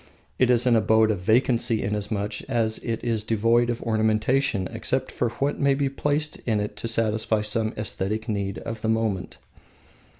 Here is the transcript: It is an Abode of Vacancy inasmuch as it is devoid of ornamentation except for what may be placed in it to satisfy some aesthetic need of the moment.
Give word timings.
It 0.39 0.49
is 0.49 0.65
an 0.65 0.75
Abode 0.75 1.11
of 1.11 1.19
Vacancy 1.19 1.83
inasmuch 1.83 2.41
as 2.49 2.79
it 2.79 3.03
is 3.03 3.23
devoid 3.23 3.69
of 3.69 3.83
ornamentation 3.83 4.67
except 4.73 5.11
for 5.11 5.29
what 5.29 5.59
may 5.59 5.75
be 5.75 5.89
placed 5.89 6.37
in 6.47 6.59
it 6.59 6.75
to 6.77 6.87
satisfy 6.87 7.41
some 7.43 7.71
aesthetic 7.77 8.27
need 8.27 8.57
of 8.57 8.81
the 8.81 8.89
moment. 8.89 9.37